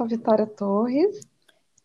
sou 0.00 0.06
a 0.06 0.08
Vitória 0.08 0.46
Torres. 0.46 1.20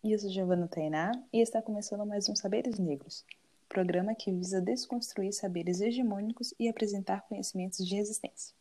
E 0.01 0.13
eu 0.13 0.17
sou 0.17 0.29
Giovana 0.29 0.69
Tainá 0.69 1.11
e 1.33 1.41
está 1.41 1.61
começando 1.61 2.05
mais 2.05 2.29
um 2.29 2.35
Saberes 2.35 2.79
Negros, 2.79 3.25
programa 3.67 4.15
que 4.15 4.31
visa 4.31 4.61
desconstruir 4.61 5.33
saberes 5.33 5.81
hegemônicos 5.81 6.53
e 6.57 6.69
apresentar 6.69 7.27
conhecimentos 7.27 7.85
de 7.85 7.93
resistência. 7.93 8.55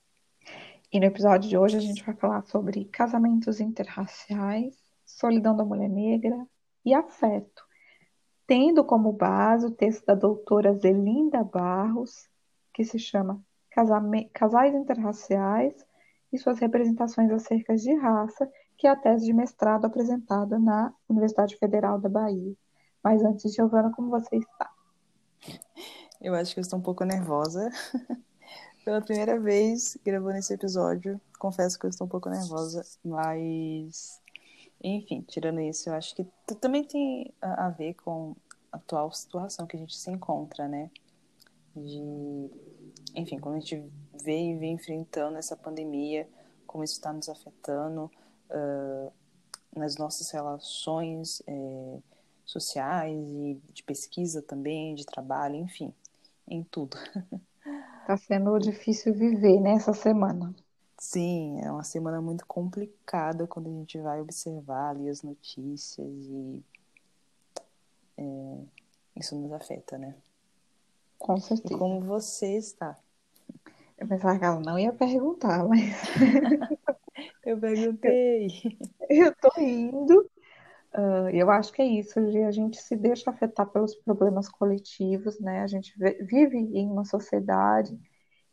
E 0.92 0.98
no 0.98 1.06
episódio 1.06 1.48
de 1.48 1.56
hoje 1.56 1.76
a 1.76 1.80
gente 1.80 2.02
vai 2.02 2.16
falar 2.16 2.42
sobre 2.46 2.86
casamentos 2.86 3.60
interraciais, 3.60 4.76
solidão 5.06 5.56
da 5.56 5.64
mulher 5.64 5.88
negra 5.88 6.36
e 6.84 6.92
afeto, 6.92 7.64
tendo 8.48 8.82
como 8.82 9.12
base 9.12 9.66
o 9.66 9.70
texto 9.70 10.04
da 10.04 10.16
doutora 10.16 10.74
Zelinda 10.74 11.44
Barros, 11.44 12.28
que 12.72 12.82
se 12.82 12.98
chama 12.98 13.40
Casais 14.32 14.74
Interraciais 14.74 15.86
e 16.32 16.38
suas 16.38 16.58
representações 16.58 17.30
acerca 17.30 17.76
de 17.76 17.94
raça 17.94 18.50
que 18.76 18.86
é 18.86 18.90
a 18.90 18.96
tese 18.96 19.24
de 19.24 19.32
mestrado 19.32 19.84
apresentada 19.84 20.58
na 20.58 20.92
Universidade 21.08 21.56
Federal 21.56 21.98
da 21.98 22.08
Bahia. 22.08 22.54
Mas 23.02 23.22
antes, 23.22 23.54
Giovana, 23.54 23.92
como 23.92 24.10
você 24.10 24.36
está? 24.36 24.70
Eu 26.20 26.34
acho 26.34 26.54
que 26.54 26.60
eu 26.60 26.62
estou 26.62 26.78
um 26.78 26.82
pouco 26.82 27.04
nervosa. 27.04 27.70
Pela 28.84 29.00
primeira 29.00 29.38
vez 29.38 29.96
gravando 30.04 30.38
esse 30.38 30.52
episódio, 30.52 31.20
confesso 31.38 31.78
que 31.78 31.86
eu 31.86 31.90
estou 31.90 32.06
um 32.06 32.10
pouco 32.10 32.28
nervosa, 32.28 32.82
mas 33.02 34.20
enfim, 34.82 35.22
tirando 35.26 35.60
isso, 35.60 35.88
eu 35.88 35.94
acho 35.94 36.14
que 36.14 36.26
também 36.60 36.84
tem 36.84 37.32
a 37.40 37.70
ver 37.70 37.94
com 37.94 38.36
a 38.70 38.76
atual 38.76 39.10
situação 39.12 39.66
que 39.66 39.76
a 39.76 39.80
gente 39.80 39.96
se 39.96 40.10
encontra, 40.10 40.68
né? 40.68 40.90
De, 41.74 42.50
enfim, 43.14 43.38
como 43.38 43.56
a 43.56 43.58
gente 43.58 43.82
vê 44.22 44.50
e 44.50 44.58
vem 44.58 44.74
enfrentando 44.74 45.38
essa 45.38 45.56
pandemia, 45.56 46.28
como 46.66 46.84
isso 46.84 46.94
está 46.94 47.12
nos 47.14 47.30
afetando, 47.30 48.10
uh, 48.50 49.12
nas 49.74 49.96
nossas 49.96 50.30
relações 50.30 51.42
é, 51.46 51.98
sociais 52.44 53.16
e 53.16 53.60
de 53.72 53.82
pesquisa 53.82 54.40
também, 54.40 54.94
de 54.94 55.04
trabalho, 55.04 55.56
enfim, 55.56 55.92
em 56.46 56.62
tudo. 56.62 56.96
Está 58.00 58.16
sendo 58.26 58.58
difícil 58.58 59.12
viver 59.14 59.60
nessa 59.60 59.92
semana. 59.92 60.54
Sim, 60.98 61.60
é 61.60 61.70
uma 61.70 61.82
semana 61.82 62.20
muito 62.20 62.46
complicada 62.46 63.46
quando 63.46 63.68
a 63.68 63.72
gente 63.72 63.98
vai 63.98 64.20
observar 64.20 64.90
ali 64.90 65.08
as 65.08 65.22
notícias 65.22 66.08
e 66.08 66.62
é, 68.16 68.58
isso 69.16 69.36
nos 69.36 69.52
afeta, 69.52 69.98
né? 69.98 70.14
Com 71.18 71.38
certeza. 71.38 71.74
E 71.74 71.78
como 71.78 72.00
você 72.00 72.56
está? 72.56 72.98
Eu 73.98 74.08
pensava 74.08 74.38
que 74.38 74.44
ela 74.44 74.60
não 74.60 74.78
ia 74.78 74.92
perguntar, 74.92 75.66
mas. 75.66 75.80
Eu 77.44 77.58
perguntei. 77.58 78.48
Eu 79.08 79.34
tô 79.36 79.60
indo. 79.60 80.30
Uh, 80.96 81.28
eu 81.32 81.50
acho 81.50 81.72
que 81.72 81.82
é 81.82 81.86
isso, 81.86 82.20
a 82.20 82.50
gente 82.52 82.80
se 82.80 82.94
deixa 82.94 83.28
afetar 83.28 83.66
pelos 83.66 83.96
problemas 83.96 84.48
coletivos, 84.48 85.40
né? 85.40 85.62
A 85.62 85.66
gente 85.66 85.92
vive 86.20 86.56
em 86.56 86.88
uma 86.88 87.04
sociedade, 87.04 87.98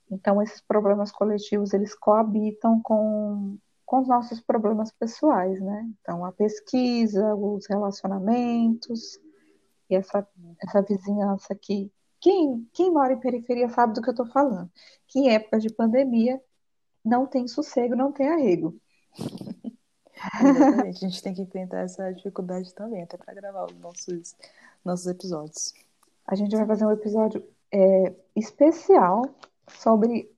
então 0.09 0.41
esses 0.41 0.59
problemas 0.59 1.11
coletivos 1.11 1.71
eles 1.71 1.93
coabitam 1.93 2.81
com, 2.81 3.59
com 3.85 3.99
os 3.99 4.07
nossos 4.07 4.41
problemas 4.41 4.91
pessoais, 4.91 5.61
né? 5.61 5.87
Então 6.01 6.25
a 6.25 6.31
pesquisa, 6.31 7.35
os 7.35 7.67
relacionamentos 7.67 9.19
e 9.87 9.95
essa, 9.95 10.27
essa 10.63 10.81
vizinhança 10.81 11.53
que 11.53 11.91
quem, 12.19 12.67
quem 12.73 12.91
mora 12.91 13.13
em 13.13 13.19
periferia 13.19 13.69
sabe 13.69 13.93
do 13.93 14.01
que 14.01 14.09
eu 14.09 14.13
estou 14.13 14.27
falando, 14.27 14.67
que 15.07 15.19
em 15.19 15.29
época 15.29 15.59
de 15.59 15.71
pandemia 15.71 16.41
não 17.03 17.25
tem 17.25 17.47
sossego, 17.47 17.95
não 17.95 18.11
tem 18.11 18.29
arrego. 18.29 18.75
A 20.85 20.91
gente 20.91 21.21
tem 21.21 21.33
que 21.33 21.41
enfrentar 21.41 21.79
essa 21.79 22.11
dificuldade 22.13 22.73
também, 22.75 23.01
até 23.01 23.17
para 23.17 23.33
gravar 23.33 23.65
os 23.65 23.77
nossos, 23.79 24.35
nossos 24.85 25.07
episódios. 25.07 25.73
A 26.27 26.35
gente 26.35 26.55
vai 26.55 26.65
fazer 26.65 26.85
um 26.85 26.91
episódio 26.91 27.43
é, 27.71 28.13
especial 28.35 29.23
sobre 29.67 30.31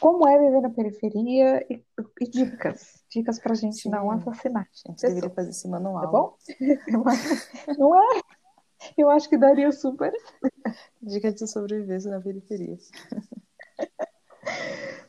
como 0.00 0.28
é 0.28 0.38
viver 0.38 0.60
na 0.60 0.70
periferia 0.70 1.66
e, 1.68 1.84
e 2.20 2.28
dicas. 2.28 3.02
Dicas 3.10 3.38
para 3.38 3.52
a 3.52 3.56
gente 3.56 3.82
Sim. 3.82 3.90
não 3.90 4.10
assassinar. 4.10 4.68
A 4.86 4.88
gente 4.88 5.02
deveria 5.02 5.30
fazer 5.30 5.50
esse 5.50 5.68
manual. 5.68 6.02
Tá 6.02 6.06
bom? 6.06 6.36
não 7.78 8.00
é? 8.00 8.20
Eu 8.96 9.10
acho 9.10 9.28
que 9.28 9.36
daria 9.36 9.72
super. 9.72 10.12
Dicas 11.02 11.34
de 11.34 11.46
sobrevivência 11.46 12.10
na 12.10 12.20
periferia. 12.20 12.78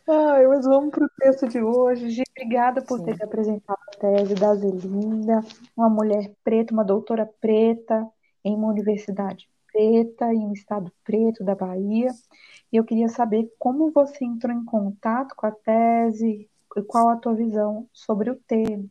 Ai, 0.07 0.47
mas 0.47 0.65
vamos 0.65 0.91
para 0.91 1.05
o 1.05 1.09
texto 1.19 1.47
de 1.47 1.61
hoje. 1.61 2.09
Gi, 2.09 2.23
obrigada 2.31 2.81
por 2.81 2.99
Sim. 2.99 3.05
ter 3.05 3.23
apresentado 3.23 3.79
a 3.87 3.97
tese 3.97 4.35
da 4.35 4.55
Zelinda, 4.55 5.41
uma 5.77 5.89
mulher 5.89 6.31
preta, 6.43 6.73
uma 6.73 6.83
doutora 6.83 7.25
preta 7.39 8.07
em 8.43 8.55
uma 8.55 8.67
universidade 8.67 9.49
preta, 9.71 10.33
em 10.33 10.39
um 10.39 10.53
estado 10.53 10.91
preto 11.03 11.43
da 11.43 11.55
Bahia. 11.55 12.11
E 12.71 12.77
eu 12.77 12.83
queria 12.83 13.07
saber 13.07 13.53
como 13.57 13.91
você 13.91 14.25
entrou 14.25 14.55
em 14.55 14.65
contato 14.65 15.35
com 15.35 15.45
a 15.45 15.51
tese 15.51 16.49
e 16.75 16.81
qual 16.83 17.09
a 17.09 17.17
tua 17.17 17.33
visão 17.33 17.87
sobre 17.93 18.29
o 18.29 18.35
tema. 18.35 18.85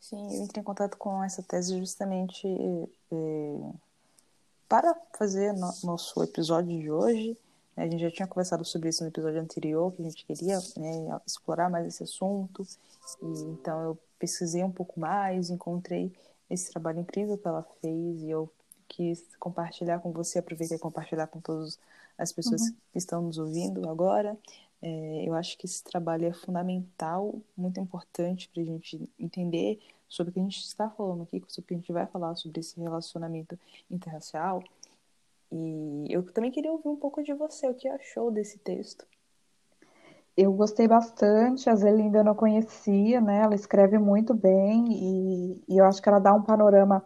Sim, 0.00 0.36
eu 0.36 0.44
entrei 0.44 0.60
em 0.60 0.64
contato 0.64 0.96
com 0.96 1.22
essa 1.22 1.42
tese 1.42 1.78
justamente 1.78 2.46
é, 3.10 3.70
para 4.68 4.94
fazer 5.16 5.52
no, 5.52 5.70
nosso 5.84 6.22
episódio 6.22 6.78
de 6.78 6.90
hoje 6.90 7.36
a 7.76 7.84
gente 7.84 8.00
já 8.00 8.10
tinha 8.10 8.26
conversado 8.26 8.64
sobre 8.64 8.88
isso 8.88 9.02
no 9.02 9.08
episódio 9.08 9.40
anterior, 9.40 9.92
que 9.92 10.02
a 10.02 10.04
gente 10.04 10.24
queria 10.24 10.58
né, 10.76 11.20
explorar 11.26 11.70
mais 11.70 11.86
esse 11.86 12.02
assunto. 12.02 12.66
E, 13.22 13.26
então 13.50 13.80
eu 13.82 13.98
pesquisei 14.18 14.62
um 14.62 14.70
pouco 14.70 15.00
mais, 15.00 15.50
encontrei 15.50 16.12
esse 16.50 16.70
trabalho 16.70 17.00
incrível 17.00 17.38
que 17.38 17.48
ela 17.48 17.66
fez 17.80 18.22
e 18.22 18.30
eu 18.30 18.50
quis 18.86 19.24
compartilhar 19.38 20.00
com 20.00 20.12
você, 20.12 20.38
aproveitei 20.38 20.78
compartilhar 20.78 21.26
com 21.26 21.40
todas 21.40 21.78
as 22.18 22.30
pessoas 22.30 22.62
uhum. 22.62 22.74
que 22.92 22.98
estão 22.98 23.22
nos 23.22 23.38
ouvindo 23.38 23.88
agora. 23.88 24.36
É, 24.82 25.24
eu 25.26 25.34
acho 25.34 25.56
que 25.56 25.64
esse 25.64 25.82
trabalho 25.82 26.26
é 26.26 26.32
fundamental, 26.32 27.40
muito 27.56 27.80
importante 27.80 28.50
para 28.52 28.62
a 28.62 28.66
gente 28.66 29.08
entender 29.18 29.80
sobre 30.08 30.30
o 30.30 30.34
que 30.34 30.40
a 30.40 30.42
gente 30.42 30.58
está 30.58 30.90
falando 30.90 31.22
aqui, 31.22 31.42
sobre 31.48 31.64
o 31.64 31.68
que 31.68 31.74
a 31.74 31.76
gente 31.78 31.92
vai 31.92 32.06
falar 32.06 32.34
sobre 32.36 32.60
esse 32.60 32.78
relacionamento 32.78 33.58
interracial. 33.90 34.62
E 35.52 36.06
eu 36.08 36.24
também 36.32 36.50
queria 36.50 36.72
ouvir 36.72 36.88
um 36.88 36.96
pouco 36.96 37.22
de 37.22 37.34
você, 37.34 37.68
o 37.68 37.74
que 37.74 37.86
achou 37.86 38.30
desse 38.30 38.58
texto. 38.58 39.06
Eu 40.34 40.50
gostei 40.54 40.88
bastante, 40.88 41.68
a 41.68 41.74
Zelinda 41.76 42.18
eu 42.18 42.24
não 42.24 42.34
conhecia, 42.34 43.20
né? 43.20 43.42
Ela 43.42 43.54
escreve 43.54 43.98
muito 43.98 44.32
bem 44.32 44.86
e, 44.90 45.62
e 45.68 45.76
eu 45.76 45.84
acho 45.84 46.00
que 46.00 46.08
ela 46.08 46.18
dá 46.18 46.32
um 46.32 46.42
panorama 46.42 47.04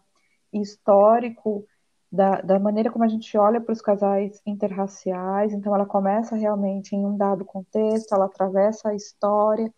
histórico 0.52 1.66
da, 2.10 2.40
da 2.40 2.58
maneira 2.60 2.90
como 2.90 3.04
a 3.04 3.08
gente 3.08 3.36
olha 3.36 3.60
para 3.60 3.72
os 3.72 3.82
casais 3.82 4.40
interraciais. 4.46 5.52
Então, 5.52 5.74
ela 5.74 5.84
começa 5.84 6.36
realmente 6.36 6.94
em 6.94 7.04
um 7.04 7.16
dado 7.16 7.44
contexto, 7.44 8.14
ela 8.14 8.26
atravessa 8.26 8.90
a 8.90 8.94
história 8.94 9.74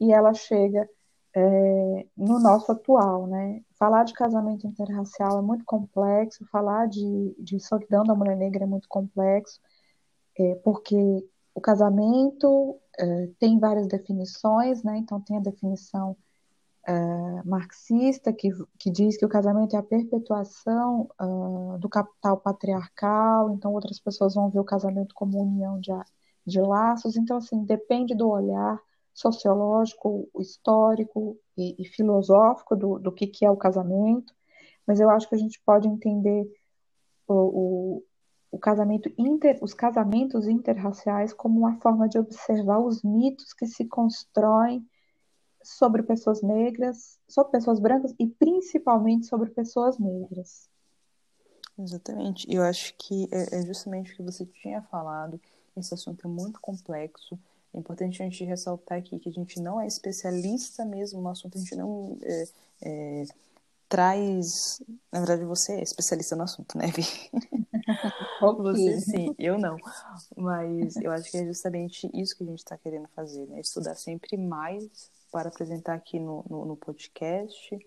e 0.00 0.12
ela 0.12 0.34
chega 0.34 0.88
é, 1.38 2.06
no 2.16 2.40
nosso 2.40 2.72
atual, 2.72 3.28
né? 3.28 3.62
Falar 3.78 4.02
de 4.04 4.12
casamento 4.12 4.66
interracial 4.66 5.38
é 5.38 5.42
muito 5.42 5.64
complexo, 5.64 6.44
falar 6.50 6.88
de, 6.88 7.34
de 7.38 7.60
solidão 7.60 8.02
da 8.02 8.14
mulher 8.14 8.36
negra 8.36 8.64
é 8.64 8.66
muito 8.66 8.88
complexo, 8.88 9.60
é, 10.36 10.56
porque 10.64 10.96
o 11.54 11.60
casamento 11.60 12.76
é, 12.98 13.28
tem 13.38 13.58
várias 13.58 13.86
definições, 13.86 14.82
né? 14.82 14.98
Então 14.98 15.20
tem 15.20 15.36
a 15.36 15.40
definição 15.40 16.16
é, 16.88 17.42
marxista 17.44 18.32
que, 18.32 18.50
que 18.78 18.90
diz 18.90 19.16
que 19.16 19.24
o 19.24 19.28
casamento 19.28 19.76
é 19.76 19.78
a 19.78 19.82
perpetuação 19.82 21.08
uh, 21.20 21.78
do 21.78 21.88
capital 21.88 22.38
patriarcal, 22.38 23.50
então 23.50 23.72
outras 23.74 24.00
pessoas 24.00 24.34
vão 24.34 24.50
ver 24.50 24.60
o 24.60 24.64
casamento 24.64 25.14
como 25.14 25.42
união 25.42 25.78
de, 25.78 25.92
de 26.46 26.60
laços, 26.60 27.16
então 27.16 27.36
assim, 27.36 27.62
depende 27.64 28.14
do 28.14 28.28
olhar, 28.28 28.80
sociológico, 29.18 30.28
histórico 30.38 31.36
e, 31.56 31.74
e 31.76 31.84
filosófico 31.84 32.76
do, 32.76 32.98
do 32.98 33.10
que, 33.10 33.26
que 33.26 33.44
é 33.44 33.50
o 33.50 33.56
casamento, 33.56 34.32
mas 34.86 35.00
eu 35.00 35.10
acho 35.10 35.28
que 35.28 35.34
a 35.34 35.38
gente 35.38 35.60
pode 35.66 35.88
entender 35.88 36.48
o, 37.26 37.34
o, 37.34 38.04
o 38.52 38.58
casamento 38.58 39.12
inter, 39.18 39.58
os 39.60 39.74
casamentos 39.74 40.46
interraciais 40.46 41.32
como 41.32 41.58
uma 41.58 41.80
forma 41.80 42.08
de 42.08 42.16
observar 42.16 42.78
os 42.78 43.02
mitos 43.02 43.52
que 43.52 43.66
se 43.66 43.84
constroem 43.86 44.86
sobre 45.64 46.04
pessoas 46.04 46.40
negras, 46.40 47.18
sobre 47.26 47.52
pessoas 47.52 47.80
brancas 47.80 48.14
e 48.20 48.26
principalmente 48.26 49.26
sobre 49.26 49.50
pessoas 49.50 49.98
negras. 49.98 50.70
Exatamente. 51.76 52.46
Eu 52.48 52.62
acho 52.62 52.94
que 52.96 53.28
é, 53.32 53.58
é 53.58 53.66
justamente 53.66 54.12
o 54.12 54.16
que 54.16 54.22
você 54.22 54.46
tinha 54.46 54.80
falado. 54.82 55.40
Esse 55.76 55.92
assunto 55.92 56.26
é 56.26 56.30
muito 56.30 56.60
complexo. 56.60 57.36
É 57.74 57.78
importante 57.78 58.22
a 58.22 58.24
gente 58.24 58.44
ressaltar 58.44 58.98
aqui 58.98 59.18
que 59.18 59.28
a 59.28 59.32
gente 59.32 59.60
não 59.60 59.80
é 59.80 59.86
especialista 59.86 60.84
mesmo 60.84 61.20
no 61.20 61.28
assunto, 61.28 61.56
a 61.56 61.60
gente 61.60 61.76
não 61.76 62.16
é, 62.22 62.44
é, 62.82 63.24
traz. 63.88 64.82
Na 65.12 65.20
verdade, 65.20 65.44
você 65.44 65.72
é 65.72 65.82
especialista 65.82 66.36
no 66.36 66.44
assunto, 66.44 66.76
né, 66.76 66.86
Vi? 66.88 67.04
você 68.58 69.00
sim, 69.00 69.34
eu 69.38 69.58
não. 69.58 69.76
Mas 70.36 70.96
eu 70.96 71.10
acho 71.10 71.30
que 71.30 71.38
é 71.38 71.44
justamente 71.44 72.10
isso 72.14 72.36
que 72.36 72.44
a 72.44 72.46
gente 72.46 72.58
está 72.58 72.76
querendo 72.76 73.08
fazer, 73.08 73.46
né? 73.46 73.60
Estudar 73.60 73.94
sempre 73.94 74.36
mais 74.36 75.10
para 75.30 75.48
apresentar 75.48 75.94
aqui 75.94 76.18
no, 76.18 76.44
no, 76.48 76.64
no 76.64 76.76
podcast, 76.76 77.78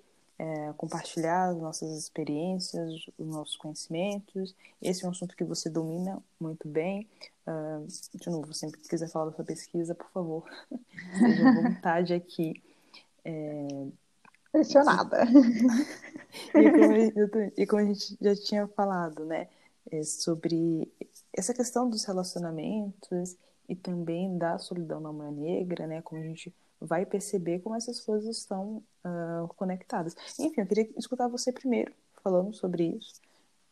é, 0.41 0.73
compartilhar 0.75 1.49
as 1.49 1.57
nossas 1.57 1.95
experiências, 1.95 3.05
os 3.15 3.27
nossos 3.27 3.55
conhecimentos. 3.55 4.55
Esse 4.81 5.05
é 5.05 5.07
um 5.07 5.11
assunto 5.11 5.35
que 5.35 5.43
você 5.43 5.69
domina 5.69 6.17
muito 6.39 6.67
bem. 6.67 7.07
Uh, 7.45 7.85
de 8.15 8.27
novo, 8.27 8.51
sempre 8.51 8.79
que 8.79 8.89
quiser 8.89 9.07
falar 9.07 9.25
da 9.29 9.35
sua 9.35 9.45
pesquisa, 9.45 9.93
por 9.93 10.09
favor, 10.09 10.43
seja 11.19 11.47
à 11.47 11.61
vontade 11.61 12.13
aqui. 12.15 12.59
É... 13.23 13.67
Pressionada. 14.51 15.27
e, 16.55 16.71
como, 16.71 17.51
e 17.57 17.67
como 17.67 17.81
a 17.83 17.85
gente 17.85 18.17
já 18.19 18.35
tinha 18.35 18.67
falado, 18.69 19.23
né, 19.23 19.47
é 19.91 20.03
sobre 20.03 20.91
essa 21.31 21.53
questão 21.53 21.87
dos 21.87 22.03
relacionamentos 22.03 23.37
e 23.69 23.75
também 23.75 24.39
da 24.39 24.57
solidão 24.57 24.99
na 24.99 25.11
mulher 25.11 25.31
negra, 25.31 25.85
né, 25.85 26.01
como 26.01 26.19
a 26.19 26.23
gente 26.23 26.51
vai 26.81 27.05
perceber 27.05 27.59
como 27.59 27.75
essas 27.75 27.99
coisas 27.99 28.37
estão 28.37 28.83
uh, 29.05 29.47
conectadas. 29.55 30.15
Enfim, 30.39 30.61
eu 30.61 30.65
queria 30.65 30.89
escutar 30.97 31.27
você 31.27 31.51
primeiro 31.51 31.93
falando 32.23 32.53
sobre 32.53 32.97
isso. 32.97 33.21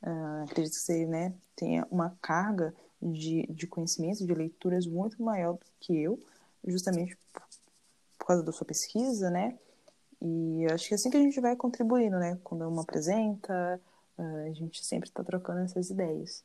Uh, 0.04 0.44
acredito 0.44 0.74
que 0.74 0.80
você 0.80 1.06
né, 1.08 1.34
tenha 1.56 1.88
uma 1.90 2.16
carga 2.22 2.74
de, 3.02 3.48
de 3.48 3.66
conhecimentos, 3.66 4.26
de 4.26 4.34
leituras 4.34 4.86
muito 4.86 5.22
maior 5.24 5.54
do 5.54 5.66
que 5.80 5.98
eu, 5.98 6.20
justamente 6.68 7.18
por, 8.18 8.28
causa 8.28 8.44
da 8.44 8.52
sua 8.52 8.68
pesquisa, 8.68 9.32
né? 9.32 9.58
E 10.22 10.68
acho 10.72 10.88
que 10.88 10.94
é 10.94 10.96
assim 10.96 11.10
que 11.10 11.18
a 11.18 11.22
gente 11.22 11.40
vai 11.40 11.56
contribuindo, 11.56 12.20
né? 12.20 12.38
Quando 12.44 12.68
uma 12.68 12.84
apresenta, 12.84 13.82
uh, 14.18 14.50
a 14.52 14.54
gente 14.54 14.86
sempre 14.86 15.10
está 15.10 15.24
trocando 15.24 15.62
essas 15.62 15.90
ideias. 15.90 16.44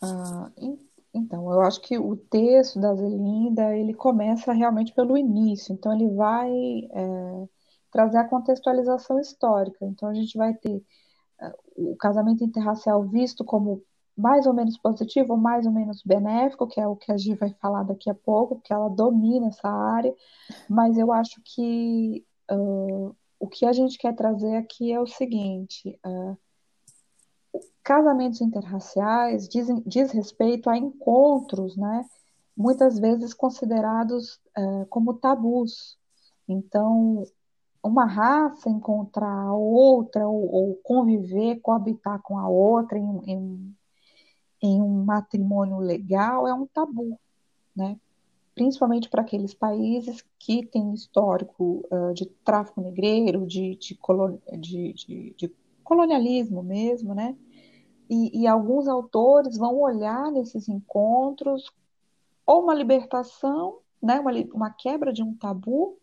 Uh, 0.00 0.78
então, 1.14 1.52
eu 1.52 1.60
acho 1.60 1.80
que 1.82 1.98
o 1.98 2.16
texto 2.16 2.80
da 2.80 2.94
Zelinda, 2.94 3.76
ele 3.76 3.92
começa 3.94 4.52
realmente 4.52 4.94
pelo 4.94 5.16
início, 5.16 5.72
então 5.74 5.92
ele 5.92 6.08
vai 6.14 6.50
é, 6.90 7.48
trazer 7.90 8.18
a 8.18 8.28
contextualização 8.28 9.18
histórica. 9.20 9.84
Então, 9.84 10.08
a 10.08 10.14
gente 10.14 10.36
vai 10.38 10.54
ter 10.54 10.82
é, 11.40 11.52
o 11.76 11.96
casamento 11.96 12.44
interracial 12.44 13.02
visto 13.04 13.44
como 13.44 13.82
mais 14.16 14.46
ou 14.46 14.54
menos 14.54 14.78
positivo 14.78 15.32
ou 15.34 15.38
mais 15.38 15.66
ou 15.66 15.72
menos 15.72 16.02
benéfico, 16.02 16.66
que 16.66 16.80
é 16.80 16.86
o 16.86 16.96
que 16.96 17.12
a 17.12 17.16
gente 17.16 17.38
vai 17.38 17.50
falar 17.60 17.82
daqui 17.84 18.10
a 18.10 18.14
pouco, 18.14 18.56
porque 18.56 18.72
ela 18.72 18.88
domina 18.88 19.48
essa 19.48 19.68
área, 19.68 20.14
mas 20.68 20.98
eu 20.98 21.12
acho 21.12 21.40
que 21.44 22.24
uh, 22.50 23.14
o 23.38 23.48
que 23.48 23.66
a 23.66 23.72
gente 23.72 23.98
quer 23.98 24.14
trazer 24.14 24.56
aqui 24.56 24.92
é 24.92 25.00
o 25.00 25.06
seguinte: 25.06 25.98
uh, 26.06 26.36
casamentos 27.82 28.40
interraciais 28.40 29.48
diz, 29.48 29.68
diz 29.86 30.10
respeito 30.12 30.70
a 30.70 30.76
encontros, 30.76 31.76
né, 31.76 32.04
muitas 32.56 32.98
vezes 32.98 33.34
considerados 33.34 34.40
é, 34.56 34.84
como 34.88 35.14
tabus. 35.14 35.98
Então, 36.48 37.24
uma 37.82 38.04
raça 38.04 38.68
encontrar 38.68 39.46
a 39.46 39.54
outra 39.54 40.26
ou, 40.26 40.50
ou 40.52 40.74
conviver, 40.82 41.60
coabitar 41.60 42.20
com 42.22 42.38
a 42.38 42.48
outra 42.48 42.98
em, 42.98 43.20
em, 43.26 43.76
em, 44.62 44.82
um 44.82 45.04
matrimônio 45.04 45.78
legal 45.78 46.46
é 46.46 46.54
um 46.54 46.66
tabu, 46.66 47.18
né? 47.74 47.98
Principalmente 48.54 49.08
para 49.08 49.22
aqueles 49.22 49.54
países 49.54 50.22
que 50.38 50.64
têm 50.66 50.92
histórico 50.92 51.84
uh, 51.90 52.12
de 52.12 52.26
tráfico 52.44 52.82
negreiro, 52.82 53.46
de, 53.46 53.76
de, 53.76 53.98
de, 54.58 55.34
de 55.36 55.54
colonialismo 55.82 56.62
mesmo, 56.62 57.14
né? 57.14 57.34
E, 58.08 58.42
e 58.42 58.46
alguns 58.46 58.88
autores 58.88 59.56
vão 59.56 59.78
olhar 59.78 60.30
nesses 60.30 60.68
encontros 60.68 61.64
ou 62.46 62.62
uma 62.62 62.74
libertação, 62.74 63.78
né, 64.02 64.18
uma, 64.20 64.32
uma 64.52 64.70
quebra 64.70 65.12
de 65.12 65.22
um 65.22 65.34
tabu, 65.34 65.98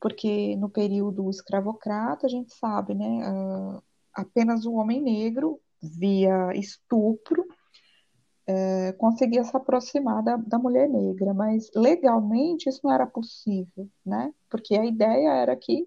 porque 0.00 0.56
no 0.56 0.68
período 0.68 1.30
escravocrata, 1.30 2.26
a 2.26 2.28
gente 2.28 2.52
sabe, 2.54 2.94
né, 2.94 3.30
uh, 3.30 3.82
apenas 4.12 4.66
o 4.66 4.74
homem 4.74 5.00
negro, 5.00 5.60
via 5.80 6.54
estupro, 6.54 7.42
uh, 7.42 8.96
conseguia 8.98 9.44
se 9.44 9.56
aproximar 9.56 10.22
da, 10.22 10.36
da 10.36 10.58
mulher 10.58 10.88
negra, 10.88 11.32
mas 11.32 11.70
legalmente 11.74 12.68
isso 12.68 12.80
não 12.84 12.92
era 12.92 13.06
possível, 13.06 13.88
né, 14.04 14.32
porque 14.50 14.76
a 14.76 14.84
ideia 14.84 15.30
era 15.30 15.56
que 15.56 15.86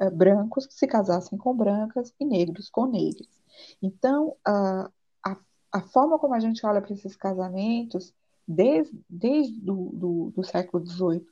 uh, 0.00 0.10
brancos 0.10 0.68
se 0.70 0.86
casassem 0.86 1.36
com 1.36 1.54
brancas 1.54 2.14
e 2.18 2.24
negros 2.24 2.70
com 2.70 2.86
negros. 2.86 3.28
Então, 3.82 4.36
uh, 4.48 4.90
a 5.72 5.80
forma 5.80 6.18
como 6.18 6.34
a 6.34 6.40
gente 6.40 6.64
olha 6.66 6.80
para 6.80 6.92
esses 6.92 7.16
casamentos, 7.16 8.14
desde, 8.46 9.00
desde 9.08 9.60
do, 9.60 9.90
do, 9.92 10.32
do 10.34 10.44
século 10.44 10.84
XVIII 10.84 11.26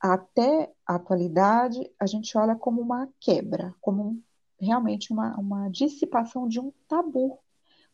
até 0.00 0.72
a 0.86 0.96
atualidade, 0.96 1.90
a 1.98 2.06
gente 2.06 2.36
olha 2.36 2.54
como 2.54 2.80
uma 2.80 3.08
quebra, 3.18 3.74
como 3.80 4.02
um, 4.02 4.22
realmente 4.60 5.12
uma, 5.12 5.34
uma 5.38 5.68
dissipação 5.70 6.46
de 6.46 6.60
um 6.60 6.72
tabu. 6.86 7.38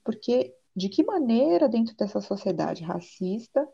Porque 0.04 0.54
de 0.74 0.88
que 0.88 1.04
maneira, 1.04 1.68
dentro 1.68 1.94
dessa 1.94 2.20
sociedade 2.20 2.82
racista, 2.82 3.68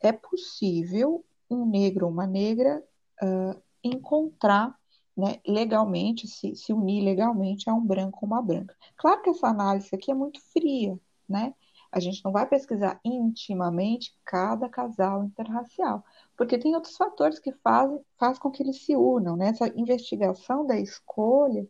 é 0.00 0.12
possível 0.12 1.24
um 1.48 1.64
negro 1.64 2.06
ou 2.06 2.12
uma 2.12 2.26
negra 2.26 2.82
uh, 3.22 3.62
encontrar 3.82 4.76
né, 5.16 5.40
legalmente, 5.46 6.26
se, 6.26 6.54
se 6.56 6.72
unir 6.72 7.02
legalmente 7.02 7.68
a 7.70 7.74
um 7.74 7.84
branco 7.84 8.18
ou 8.22 8.26
uma 8.26 8.42
branca? 8.42 8.76
Claro 8.96 9.22
que 9.22 9.30
essa 9.30 9.48
análise 9.48 9.94
aqui 9.94 10.10
é 10.10 10.14
muito 10.14 10.40
fria, 10.52 10.98
né? 11.32 11.54
A 11.90 12.00
gente 12.00 12.24
não 12.24 12.32
vai 12.32 12.46
pesquisar 12.46 13.00
intimamente 13.04 14.16
cada 14.24 14.68
casal 14.68 15.24
interracial, 15.24 16.04
porque 16.36 16.58
tem 16.58 16.74
outros 16.74 16.96
fatores 16.96 17.38
que 17.38 17.52
fazem 17.52 18.00
faz 18.18 18.38
com 18.38 18.50
que 18.50 18.62
eles 18.62 18.84
se 18.84 18.96
unam, 18.96 19.36
né? 19.36 19.48
Essa 19.48 19.68
investigação 19.76 20.66
da 20.66 20.78
escolha 20.78 21.66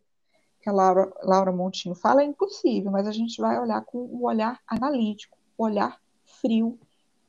que 0.61 0.69
a 0.69 0.73
Laura, 0.73 1.13
Laura 1.23 1.51
Montinho 1.51 1.95
fala 1.95 2.23
é 2.23 2.25
impossível, 2.25 2.91
mas 2.93 3.07
a 3.09 3.13
gente 3.13 3.41
vai 3.41 3.59
olhar 3.59 3.85
com 3.85 3.99
o 3.99 4.21
um 4.21 4.25
olhar 4.25 4.61
analítico, 4.67 5.37
o 5.59 5.65
um 5.65 5.67
olhar 5.67 6.01
frio 6.25 6.79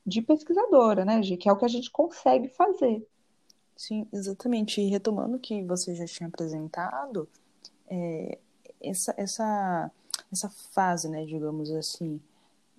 de 0.05 0.21
pesquisadora, 0.21 1.03
né, 1.03 1.23
Gi? 1.23 1.37
Que 1.37 1.49
é 1.49 1.51
o 1.51 1.57
que 1.57 1.65
a 1.65 1.69
gente 1.69 1.89
consegue 1.89 2.49
fazer. 2.49 3.07
Sim, 3.75 4.07
exatamente. 4.13 4.79
E 4.79 4.89
retomando 4.89 5.37
o 5.37 5.39
que 5.39 5.63
você 5.63 5.95
já 5.95 6.05
tinha 6.05 6.27
apresentado, 6.27 7.27
é, 7.87 8.37
essa, 8.81 9.13
essa 9.17 9.91
essa 10.31 10.49
fase, 10.49 11.07
né, 11.09 11.25
digamos 11.25 11.71
assim, 11.71 12.19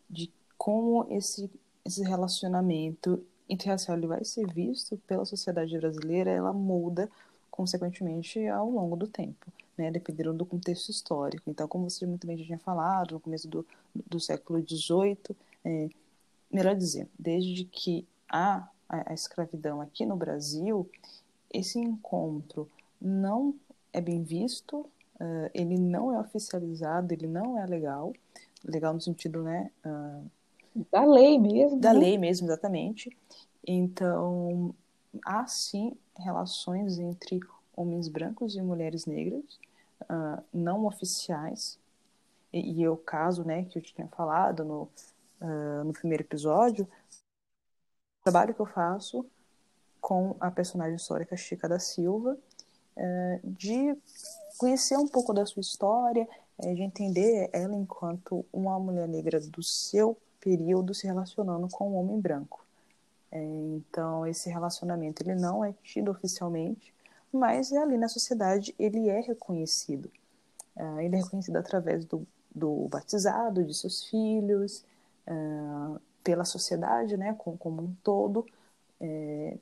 de 0.09 0.31
como 0.57 1.07
esse, 1.11 1.51
esse 1.85 2.03
relacionamento 2.03 3.25
interracial 3.49 3.97
ele 3.97 4.07
vai 4.07 4.25
ser 4.25 4.47
visto 4.53 4.97
pela 5.07 5.25
sociedade 5.25 5.77
brasileira, 5.77 6.31
ela 6.31 6.53
muda 6.53 7.11
consequentemente 7.51 8.47
ao 8.49 8.69
longo 8.71 8.97
do 8.97 9.07
tempo, 9.07 9.53
né, 9.77 9.91
dependendo 9.91 10.33
do 10.33 10.47
contexto 10.47 10.91
histórico. 10.91 11.49
Então, 11.49 11.69
como 11.69 11.89
você 11.89 12.07
muito 12.07 12.27
bem 12.27 12.37
já 12.37 12.45
tinha 12.45 12.59
falado, 12.59 13.13
no 13.13 13.21
começo 13.21 13.47
do, 13.47 13.67
do 13.95 14.19
século 14.19 14.61
XVIII, 14.61 15.37
é, 15.65 15.89
melhor 16.51 16.75
dizer, 16.75 17.09
desde 17.19 17.65
que 17.65 18.07
há 18.29 18.69
a, 18.89 19.11
a 19.11 19.15
escravidão 19.15 19.81
aqui 19.81 20.05
no 20.05 20.17
Brasil, 20.17 20.89
esse 21.53 21.79
encontro 21.79 22.69
não 23.01 23.55
é 23.93 24.01
bem 24.01 24.23
visto, 24.23 24.87
uh, 25.21 25.51
ele 25.53 25.79
não 25.79 26.13
é 26.13 26.19
oficializado, 26.21 27.13
ele 27.13 27.27
não 27.27 27.59
é 27.59 27.67
legal, 27.67 28.13
legal 28.65 28.95
no 28.95 29.01
sentido, 29.01 29.43
né? 29.43 29.71
Uh, 29.85 30.31
da 30.91 31.05
lei 31.05 31.39
mesmo. 31.39 31.79
Da 31.79 31.93
né? 31.93 32.01
lei 32.01 32.19
mesmo, 32.19 32.47
exatamente. 32.47 33.17
Então, 33.67 34.75
há 35.25 35.47
sim 35.47 35.97
relações 36.17 36.99
entre 36.99 37.41
homens 37.77 38.09
brancos 38.09 38.57
e 38.57 38.63
mulheres 38.63 39.07
negras, 39.07 39.59
uh, 40.03 40.43
não 40.53 40.87
oficiais, 40.87 41.79
e, 42.53 42.81
e 42.81 42.85
é 42.85 42.91
o 42.91 42.97
caso, 42.97 43.45
né, 43.45 43.65
que 43.65 43.79
eu 43.79 43.83
tinha 43.83 44.07
falado 44.09 44.65
no, 44.65 44.89
no 45.85 45.93
primeiro 45.93 46.23
episódio, 46.23 46.85
o 48.21 48.23
trabalho 48.23 48.55
que 48.55 48.61
eu 48.61 48.67
faço 48.67 49.27
com 50.01 50.37
a 50.39 50.51
personagem 50.53 50.95
histórica 50.95 51.37
Chica 51.37 51.69
da 51.69 51.81
Silva, 51.81 52.39
de 53.43 53.97
conhecer 54.59 54.97
um 54.97 55.07
pouco 55.07 55.33
da 55.33 55.45
sua 55.47 55.61
história, 55.61 56.29
é, 56.59 56.73
de 56.75 56.83
entender 56.83 57.51
ela 57.53 57.75
enquanto 57.75 58.45
uma 58.53 58.79
mulher 58.79 59.09
negra 59.09 59.41
do 59.41 59.63
seu 59.63 60.17
período 60.41 60.95
se 60.95 61.07
relacionando 61.07 61.69
com 61.69 61.91
um 61.91 61.97
homem 61.97 62.21
branco. 62.21 62.65
É, 63.33 63.43
então, 63.43 64.27
esse 64.27 64.49
relacionamento 64.49 65.23
ele 65.23 65.35
não 65.35 65.65
é 65.65 65.75
tido 65.83 66.11
oficialmente, 66.11 66.95
mas 67.33 67.73
ali 67.73 67.99
na 67.99 68.09
sociedade 68.09 68.75
ele 68.79 69.09
é 69.09 69.21
reconhecido. 69.21 70.11
É, 70.77 71.05
ele 71.05 71.17
é 71.17 71.19
reconhecido 71.19 71.57
através 71.57 72.05
do, 72.05 72.27
do 72.55 72.89
batizado 72.89 73.65
de 73.65 73.75
seus 73.75 74.05
filhos, 74.05 74.85
é, 75.27 75.33
pela 76.23 76.45
sociedade, 76.45 77.17
né, 77.17 77.35
como, 77.39 77.59
como 77.59 77.83
um 77.83 77.95
todo, 78.03 78.47
é, 79.01 79.59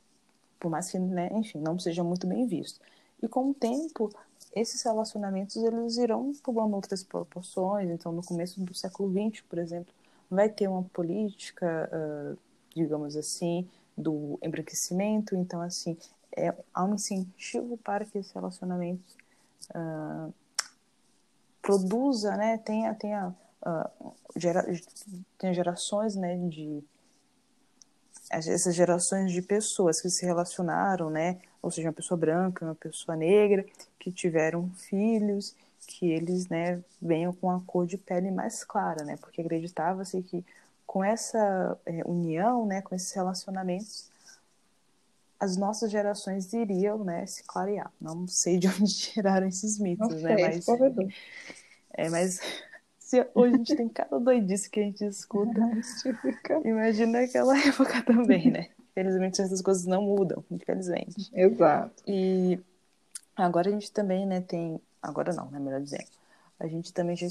por 0.61 0.71
mais 0.71 0.91
que, 0.91 0.99
né, 0.99 1.29
enfim, 1.33 1.59
não 1.59 1.79
seja 1.79 2.05
muito 2.05 2.27
bem 2.27 2.47
visto. 2.47 2.81
E 3.23 3.29
com 3.29 3.50
o 3.50 3.55
tempo, 3.55 4.11
esses 4.55 4.83
relacionamentos 4.83 5.57
eles 5.57 5.97
irão 5.97 6.33
tomando 6.43 6.75
outras 6.75 7.02
proporções. 7.02 7.88
Então, 7.88 8.12
no 8.12 8.23
começo 8.23 8.61
do 8.61 8.75
século 8.75 9.11
XX, 9.11 9.43
por 9.43 9.59
exemplo, 9.59 9.95
vai 10.31 10.49
ter 10.49 10.69
uma 10.69 10.83
política, 10.83 11.88
uh, 11.93 12.38
digamos 12.75 13.17
assim, 13.17 13.69
do 13.97 14.38
embranquecimento. 14.43 15.37
Então, 15.37 15.61
assim, 15.61 15.97
é, 16.37 16.55
há 16.75 16.85
um 16.85 16.95
incentivo 16.95 17.76
para 17.79 18.05
que 18.05 18.19
esses 18.19 18.33
relacionamentos 18.33 19.17
uh, 19.71 20.33
produza, 21.61 22.37
né, 22.37 22.59
tenha, 22.59 22.95
tenha, 22.95 23.35
uh, 23.64 24.12
gera, 24.37 24.67
tenha 25.38 25.55
gerações, 25.55 26.17
né, 26.17 26.37
de 26.49 26.83
essas 28.33 28.75
gerações 28.75 29.31
de 29.31 29.43
pessoas 29.43 30.01
que 30.01 30.09
se 30.09 30.25
relacionaram, 30.25 31.11
né, 31.11 31.39
ou 31.61 31.71
seja, 31.71 31.89
uma 31.89 31.95
pessoa 31.95 32.19
branca, 32.19 32.65
uma 32.65 32.75
pessoa 32.75 33.15
negra, 33.15 33.65
que 33.99 34.11
tiveram 34.11 34.71
filhos, 34.71 35.55
que 35.87 36.11
eles, 36.11 36.49
né, 36.49 36.81
venham 37.01 37.33
com 37.33 37.51
a 37.51 37.61
cor 37.61 37.87
de 37.87 37.99
pele 37.99 38.31
mais 38.31 38.65
clara, 38.65 39.05
né, 39.05 39.17
porque 39.21 39.41
acreditava-se 39.41 40.23
que 40.23 40.45
com 40.87 41.05
essa 41.05 41.79
é, 41.87 42.03
união, 42.05 42.67
né, 42.67 42.83
com 42.83 42.95
esses 42.95 43.12
relacionamentos, 43.12 44.11
as 45.39 45.57
nossas 45.57 45.91
gerações 45.91 46.53
iriam, 46.53 47.03
né, 47.03 47.27
se 47.27 47.43
clarear. 47.45 47.91
Não 48.01 48.27
sei 48.29 48.59
de 48.59 48.69
onde 48.81 48.95
tiraram 48.95 49.47
esses 49.47 49.79
mitos, 49.79 50.23
né, 50.23 50.37
sei, 50.37 50.45
mas 50.45 50.69
é, 51.95 52.09
mas 52.09 52.41
hoje 53.35 53.54
a 53.54 53.57
gente 53.59 53.76
tem 53.76 53.88
cada 53.88 54.19
doidice 54.19 54.71
que 54.71 54.81
a 54.81 54.83
gente 54.83 55.04
escuta, 55.04 55.61
imagina 56.64 57.21
aquela 57.21 57.59
época 57.59 58.02
também, 58.02 58.50
né? 58.50 58.69
Infelizmente 58.90 59.40
essas 59.40 59.62
coisas 59.62 59.87
não 59.87 60.02
mudam, 60.02 60.45
infelizmente. 60.50 61.31
Exato. 61.35 62.02
E 62.07 62.61
agora 63.37 63.69
a 63.69 63.73
gente 63.73 63.90
também, 63.90 64.26
né, 64.26 64.40
tem, 64.40 64.81
agora 65.02 65.33
não, 65.33 65.50
né, 65.50 65.59
melhor 65.59 65.81
dizendo, 65.81 66.07
a 66.61 66.66
gente 66.66 66.92
também 66.92 67.16
já 67.16 67.26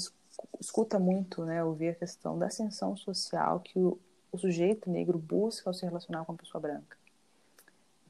escuta 0.60 0.98
muito, 0.98 1.44
né, 1.44 1.62
ouvir 1.62 1.90
a 1.90 1.94
questão 1.94 2.38
da 2.38 2.46
ascensão 2.46 2.96
social 2.96 3.60
que 3.60 3.78
o, 3.78 3.98
o 4.30 4.38
sujeito 4.38 4.90
negro 4.90 5.18
busca 5.18 5.70
ao 5.70 5.74
se 5.74 5.84
relacionar 5.84 6.24
com 6.24 6.32
a 6.32 6.36
pessoa 6.36 6.60
branca. 6.60 6.96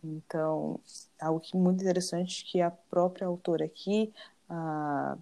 Então, 0.02 0.80
algo 1.20 1.38
que 1.38 1.56
muito 1.56 1.82
interessante 1.82 2.44
que 2.44 2.60
a 2.60 2.70
própria 2.70 3.26
autora 3.26 3.64
aqui, 3.64 4.12
a, 4.48 5.16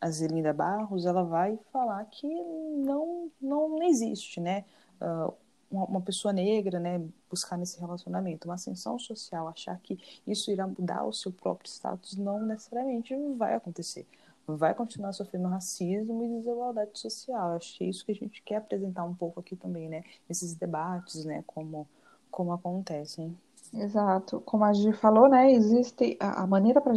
a 0.00 0.10
Zelinda 0.10 0.52
Barros, 0.52 1.04
ela 1.06 1.22
vai 1.22 1.58
falar 1.72 2.04
que 2.06 2.26
não, 2.26 3.30
não 3.40 3.82
existe, 3.82 4.40
né, 4.40 4.64
uh, 5.00 5.32
uma, 5.70 6.00
pessoa 6.00 6.32
negra, 6.32 6.80
né, 6.80 7.00
buscar 7.28 7.56
nesse 7.56 7.78
relacionamento 7.78 8.48
uma 8.48 8.54
ascensão 8.54 8.98
social, 8.98 9.46
achar 9.46 9.78
que 9.78 9.98
isso 10.26 10.50
irá 10.50 10.66
mudar 10.66 11.04
o 11.04 11.12
seu 11.12 11.30
próprio 11.30 11.68
status, 11.68 12.16
não 12.16 12.40
necessariamente 12.44 13.14
vai 13.36 13.54
acontecer 13.54 14.06
vai 14.46 14.74
continuar 14.74 15.12
sofrendo 15.12 15.48
racismo 15.48 16.24
e 16.24 16.28
desigualdade 16.28 16.98
social. 16.98 17.56
Acho 17.56 17.76
que 17.76 17.84
é 17.84 17.88
isso 17.88 18.04
que 18.04 18.12
a 18.12 18.14
gente 18.14 18.42
quer 18.42 18.56
apresentar 18.56 19.04
um 19.04 19.14
pouco 19.14 19.40
aqui 19.40 19.56
também, 19.56 19.88
né? 19.88 20.02
Esses 20.28 20.54
debates, 20.54 21.24
né? 21.24 21.44
Como, 21.46 21.88
como 22.30 22.52
acontecem. 22.52 23.36
Exato. 23.72 24.40
Como 24.40 24.64
a 24.64 24.72
gente 24.72 24.96
falou, 24.96 25.28
né? 25.28 25.52
Existe 25.52 26.16
a, 26.20 26.46
maneira 26.46 26.80
para 26.80 26.94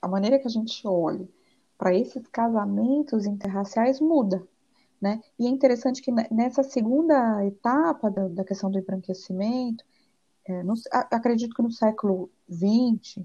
a 0.00 0.08
maneira 0.08 0.38
que 0.38 0.46
a 0.46 0.50
gente 0.50 0.86
olha 0.86 1.26
para 1.76 1.94
esses 1.94 2.26
casamentos 2.28 3.26
interraciais 3.26 4.00
muda, 4.00 4.46
né? 5.00 5.20
E 5.38 5.46
é 5.46 5.50
interessante 5.50 6.00
que 6.00 6.12
nessa 6.30 6.62
segunda 6.62 7.44
etapa 7.44 8.10
da, 8.10 8.28
da 8.28 8.44
questão 8.44 8.70
do 8.70 8.78
embranquecimento, 8.78 9.84
é, 10.46 10.62
no, 10.62 10.74
acredito 11.10 11.54
que 11.54 11.62
no 11.62 11.70
século 11.70 12.30
XX, 12.48 13.24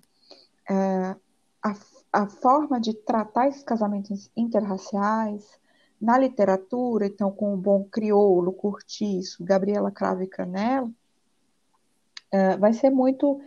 é, 0.70 1.16
a 1.62 1.74
a 2.12 2.28
forma 2.28 2.80
de 2.80 2.94
tratar 2.94 3.48
esses 3.48 3.64
casamentos 3.64 4.30
interraciais 4.36 5.60
na 6.02 6.18
literatura, 6.18 7.06
então 7.06 7.32
com 7.32 7.54
o 7.54 7.58
Bom 7.58 7.84
Crioulo, 7.84 8.54
Curtiço, 8.54 9.44
Gabriela 9.44 9.92
Cravo 9.92 10.24
e 10.24 10.28
Canela, 10.28 10.88
uh, 10.88 12.60
vai 12.60 12.74
ser 12.74 12.90
muito 12.90 13.40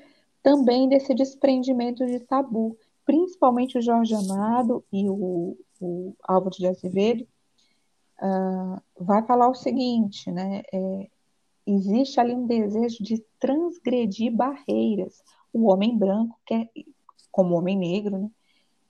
também 0.42 0.88
desse 0.88 1.14
desprendimento 1.14 2.06
de 2.06 2.20
tabu, 2.20 2.76
principalmente 3.04 3.78
o 3.78 3.82
Jorge 3.82 4.14
Amado 4.14 4.84
e 4.92 5.08
o, 5.08 5.56
o 5.80 6.14
Álvaro 6.22 6.56
de 6.56 6.66
Azevedo, 6.66 7.26
uh, 8.20 8.80
vai 8.98 9.22
falar 9.26 9.48
o 9.48 9.54
seguinte, 9.54 10.30
né, 10.30 10.62
é, 10.72 11.08
existe 11.66 12.20
ali 12.20 12.34
um 12.34 12.46
desejo 12.46 13.02
de 13.02 13.24
transgredir 13.38 14.32
barreiras. 14.34 15.22
O 15.52 15.70
homem 15.70 15.96
branco, 15.96 16.38
quer, 16.46 16.68
como 17.30 17.56
homem 17.56 17.76
negro, 17.76 18.18
né, 18.18 18.30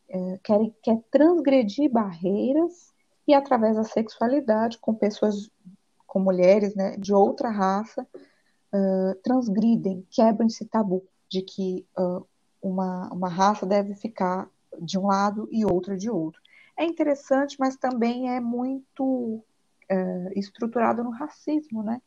é, 0.08 0.38
quer, 0.42 0.70
quer 0.82 1.02
transgredir 1.10 1.90
barreiras 1.90 2.92
e 3.26 3.34
através 3.34 3.76
da 3.76 3.84
sexualidade 3.84 4.78
com 4.78 4.94
pessoas, 4.94 5.50
com 6.06 6.20
mulheres 6.20 6.74
né, 6.74 6.96
de 6.98 7.14
outra 7.14 7.50
raça, 7.50 8.06
uh, 8.72 9.14
transgridem, 9.22 10.06
quebram 10.10 10.46
esse 10.46 10.64
tabu 10.66 11.02
de 11.28 11.42
que 11.42 11.86
uh, 11.98 12.26
uma, 12.62 13.12
uma 13.12 13.28
raça 13.28 13.66
deve 13.66 13.94
ficar 13.94 14.48
de 14.80 14.98
um 14.98 15.08
lado 15.08 15.48
e 15.50 15.64
outra 15.64 15.96
de 15.96 16.08
outro. 16.08 16.40
É 16.78 16.84
interessante, 16.84 17.56
mas 17.58 17.76
também 17.76 18.30
é 18.30 18.40
muito 18.40 19.04
uh, 19.04 20.32
estruturado 20.34 21.02
no 21.04 21.10
racismo, 21.10 21.82
né? 21.82 22.00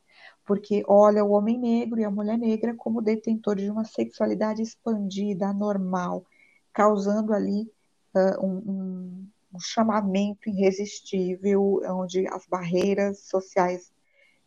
Porque 0.45 0.83
olha 0.87 1.23
o 1.23 1.31
homem 1.31 1.59
negro 1.59 1.99
e 1.99 2.05
a 2.05 2.09
mulher 2.09 2.37
negra 2.37 2.73
como 2.73 3.01
detentores 3.01 3.63
de 3.63 3.69
uma 3.69 3.83
sexualidade 3.83 4.61
expandida, 4.61 5.47
anormal, 5.47 6.25
causando 6.73 7.33
ali 7.33 7.71
uh, 8.15 8.45
um, 8.45 9.27
um, 9.53 9.59
chamamento 9.59 10.49
irresistível, 10.49 11.81
onde 11.85 12.27
as 12.27 12.45
barreiras 12.47 13.19
sociais 13.19 13.91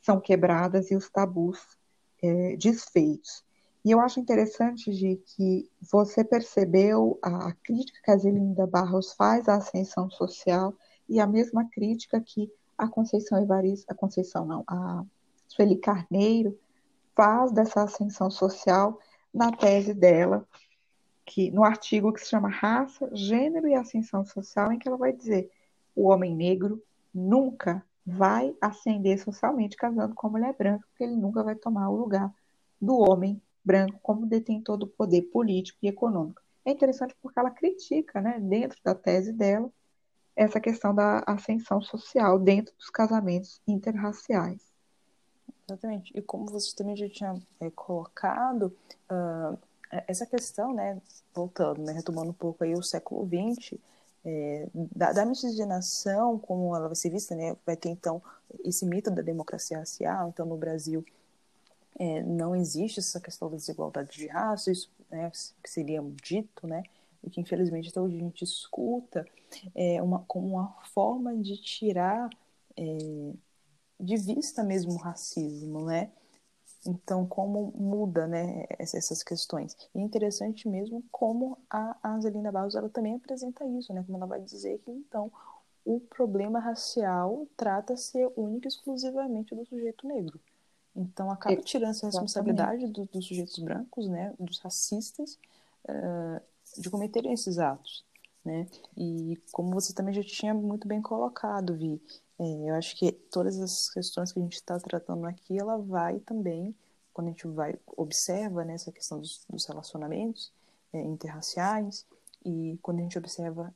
são 0.01 0.21
quebradas 0.21 0.91
e 0.91 0.97
os 0.97 1.09
tabus 1.11 1.59
é, 2.23 2.57
desfeitos. 2.57 3.45
E 3.85 3.91
eu 3.91 4.01
acho 4.01 4.21
interessante, 4.21 4.93
de 4.93 5.17
que 5.17 5.71
você 5.81 6.25
percebeu 6.25 7.19
a, 7.23 7.53
crítica 7.53 8.01
que 8.03 8.11
a 8.11 8.17
Zelinda 8.17 8.67
Barros 8.67 9.13
faz 9.13 9.49
à 9.49 9.57
ascensão 9.57 10.11
social 10.11 10.75
e 11.09 11.21
a 11.21 11.27
mesma 11.27 11.69
crítica 11.71 12.21
que 12.21 12.51
a 12.77 12.89
Conceição 12.89 13.41
Evaristo, 13.43 13.91
a 13.91 13.95
Conceição 13.95 14.45
não, 14.45 14.65
a 14.67 15.05
Sueli 15.47 15.77
Carneiro 15.77 16.59
faz 17.15 17.51
dessa 17.53 17.83
ascensão 17.83 18.31
social 18.31 18.99
na 19.33 19.51
tese 19.53 19.95
dela, 19.95 20.47
que 21.25 21.51
no 21.51 21.65
artigo 21.65 22.13
que 22.13 22.21
se 22.21 22.29
chama 22.29 22.49
Raça, 22.49 23.09
Gênero 23.13 23.69
e 23.69 23.75
Ascensão 23.75 24.25
Social, 24.25 24.73
em 24.73 24.79
que 24.79 24.89
ela 24.89 24.97
vai 24.97 25.13
dizer 25.13 25.51
o 25.95 26.09
homem 26.09 26.35
negro 26.35 26.83
nunca 27.13 27.85
vai 28.07 28.57
ascender 28.61 29.19
socialmente 29.19 29.77
casando 29.77 30.15
com 30.15 30.29
a 30.29 30.31
mulher 30.31 30.55
branca, 30.57 30.87
porque 30.89 31.05
ele 31.05 31.17
nunca 31.17 31.43
vai 31.43 31.55
tomar 31.55 31.91
o 31.91 31.97
lugar 31.97 32.33
do 32.81 32.97
homem 32.97 33.41
branco 33.69 33.99
como 34.03 34.25
detentor 34.25 34.79
do 34.79 34.87
poder 34.87 35.23
político 35.23 35.79
e 35.83 35.89
econômico. 35.89 36.41
É 36.65 36.71
interessante 36.71 37.15
porque 37.21 37.39
ela 37.39 37.51
critica, 37.51 38.19
né, 38.19 38.41
dentro 38.41 38.79
da 38.83 38.95
tese 38.95 39.31
dela, 39.31 39.71
essa 40.35 40.59
questão 40.59 40.95
da 40.95 41.23
ascensão 41.27 41.83
social 41.83 42.39
dentro 42.39 42.75
dos 42.77 42.89
casamentos 42.89 43.61
interraciais. 43.67 44.63
Exatamente. 45.69 46.17
E 46.17 46.23
como 46.23 46.47
você 46.47 46.75
também 46.75 46.97
já 46.97 47.09
tinha 47.11 47.35
é, 47.61 47.69
colocado, 47.71 48.73
uh, 49.11 49.59
essa 50.07 50.25
questão, 50.25 50.73
né, 50.73 50.99
voltando, 51.35 51.83
né, 51.83 51.93
retomando 51.93 52.31
um 52.31 52.35
pouco 52.35 52.65
aí 52.65 52.73
o 52.73 52.83
século 52.83 53.29
XX, 53.29 53.79
é, 54.25 54.67
da, 54.75 55.13
da, 55.13 55.27
miscigenação, 55.27 56.39
como 56.39 56.75
ela 56.75 56.87
vai 56.87 56.97
ser 56.97 57.11
vista, 57.11 57.35
né, 57.35 57.55
vai 57.67 57.77
ter 57.77 57.91
então 57.91 58.23
esse 58.65 58.87
mito 58.87 59.11
da 59.11 59.23
democracia 59.23 59.79
racial, 59.79 60.29
então 60.29 60.47
no 60.47 60.57
Brasil 60.57 61.05
é, 61.99 62.23
não 62.23 62.55
existe 62.55 63.01
essa 63.01 63.21
questão 63.21 63.51
da 63.51 63.57
desigualdade 63.57 64.17
de 64.17 64.27
raça, 64.27 64.71
isso 64.71 64.91
né, 65.11 65.31
que 65.63 65.71
seria 65.71 66.03
dito, 66.23 66.67
né, 66.67 66.83
e 67.25 67.31
que 67.31 67.41
infelizmente 67.41 67.89
até 67.89 68.01
hoje 68.01 68.17
a 68.17 68.21
gente 68.21 68.45
escuta 68.45 69.27
é, 69.75 70.01
uma, 70.03 70.21
como 70.27 70.49
uma 70.49 70.69
forma 70.93 71.37
de 71.37 71.57
tirar 71.57 72.29
é, 72.77 73.33
de 74.01 74.17
vista 74.17 74.63
mesmo 74.63 74.93
o 74.93 74.97
racismo, 74.97 75.85
né, 75.85 76.11
então, 76.87 77.27
como 77.27 77.73
muda 77.77 78.27
né, 78.27 78.65
essas 78.79 79.23
questões? 79.23 79.77
E 79.95 79.99
é 79.99 80.03
interessante 80.03 80.69
mesmo 80.69 81.05
como 81.11 81.59
a 81.69 81.99
Angelina 82.05 82.53
Barros 82.53 82.75
ela 82.75 82.89
também 82.89 83.15
apresenta 83.15 83.65
isso, 83.67 83.93
né? 83.93 84.03
Como 84.05 84.17
ela 84.17 84.27
vai 84.27 84.41
dizer 84.41 84.79
que, 84.79 84.91
então, 84.91 85.31
o 85.85 86.01
problema 86.01 86.59
racial 86.59 87.47
trata-se 87.57 88.19
única 88.37 88.69
e 88.69 88.71
exclusivamente 88.71 89.55
do 89.55 89.67
sujeito 89.67 90.07
negro. 90.07 90.41
Então, 90.99 91.31
acaba 91.31 91.57
tirando 91.63 91.91
essa 91.91 92.07
responsabilidade 92.07 92.89
do, 92.89 93.05
dos 93.07 93.27
sujeitos 93.27 93.59
brancos, 93.61 94.09
né, 94.09 94.35
dos 94.39 94.59
racistas, 94.59 95.39
uh, 95.89 96.41
de 96.81 96.91
cometerem 96.91 97.33
esses 97.33 97.59
atos. 97.59 98.05
Né? 98.45 98.67
E 98.97 99.39
como 99.53 99.71
você 99.71 99.93
também 99.93 100.13
já 100.13 100.23
tinha 100.23 100.53
muito 100.53 100.89
bem 100.89 101.01
colocado, 101.01 101.75
Vi, 101.77 102.01
é, 102.39 102.71
eu 102.71 102.75
acho 102.75 102.97
que 102.97 103.13
todas 103.13 103.61
as 103.61 103.91
questões 103.91 104.33
que 104.33 104.39
a 104.41 104.43
gente 104.43 104.55
está 104.55 104.79
tratando 104.81 105.25
aqui, 105.27 105.59
ela 105.59 105.77
vai 105.77 106.19
também, 106.21 106.75
quando 107.13 107.29
a 107.29 107.31
gente 107.31 107.47
vai 107.47 107.79
observa 107.97 108.65
né, 108.65 108.75
essa 108.75 108.91
questão 108.91 109.21
dos, 109.21 109.45
dos 109.49 109.67
relacionamentos 109.67 110.53
é, 110.93 111.01
interraciais 111.01 112.07
e 112.45 112.79
quando 112.83 113.01
a 113.01 113.03
gente 113.03 113.19
observa 113.19 113.75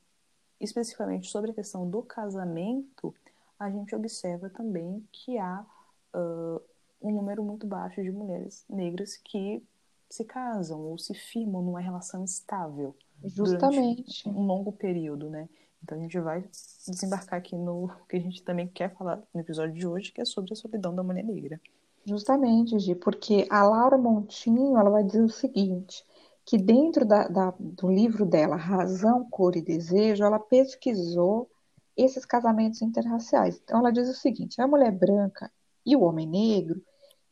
especificamente 0.59 1.29
sobre 1.29 1.51
a 1.51 1.53
questão 1.53 1.89
do 1.89 2.01
casamento, 2.01 3.13
a 3.59 3.69
gente 3.69 3.95
observa 3.95 4.49
também 4.49 5.05
que 5.11 5.37
há 5.37 5.65
uh, 6.15 6.61
um 7.03 7.11
número 7.11 7.43
muito 7.43 7.67
baixo 7.67 8.01
de 8.01 8.11
mulheres 8.11 8.65
negras 8.69 9.17
que 9.17 9.61
se 10.09 10.23
casam 10.23 10.79
ou 10.81 10.97
se 10.97 11.13
firmam 11.13 11.61
numa 11.61 11.79
relação 11.79 12.23
estável 12.23 12.95
Justamente. 13.23 14.23
durante 14.23 14.29
um 14.29 14.45
longo 14.45 14.71
período, 14.71 15.29
né? 15.29 15.49
Então 15.83 15.97
a 15.97 16.01
gente 16.01 16.17
vai 16.19 16.45
desembarcar 16.87 17.39
aqui 17.39 17.55
no 17.55 17.91
que 18.07 18.15
a 18.15 18.19
gente 18.19 18.41
também 18.43 18.67
quer 18.67 18.95
falar 18.95 19.21
no 19.33 19.41
episódio 19.41 19.73
de 19.73 19.85
hoje, 19.85 20.11
que 20.11 20.21
é 20.21 20.25
sobre 20.25 20.53
a 20.53 20.55
solidão 20.55 20.95
da 20.95 21.03
mulher 21.03 21.23
negra. 21.23 21.59
Justamente, 22.05 22.77
Gi, 22.79 22.95
porque 22.95 23.47
a 23.49 23.63
Laura 23.63 23.97
Montinho 23.97 24.77
ela 24.77 24.89
vai 24.89 25.03
dizer 25.03 25.23
o 25.23 25.29
seguinte, 25.29 26.03
que 26.45 26.57
dentro 26.57 27.05
da, 27.05 27.27
da, 27.27 27.53
do 27.57 27.89
livro 27.89 28.25
dela, 28.25 28.55
Razão, 28.55 29.27
Cor 29.29 29.55
e 29.55 29.61
Desejo, 29.61 30.23
ela 30.23 30.39
pesquisou 30.39 31.49
esses 31.95 32.25
casamentos 32.25 32.81
interraciais. 32.81 33.59
Então 33.63 33.79
ela 33.79 33.91
diz 33.91 34.09
o 34.09 34.13
seguinte, 34.13 34.61
a 34.61 34.67
mulher 34.67 34.91
branca 34.91 35.51
e 35.85 35.95
o 35.95 36.01
homem 36.01 36.27
negro, 36.27 36.81